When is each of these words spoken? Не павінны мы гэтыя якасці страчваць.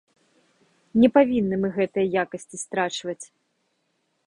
Не 1.03 1.09
павінны 1.17 1.55
мы 1.65 1.69
гэтыя 1.77 2.05
якасці 2.25 2.57
страчваць. 2.65 3.21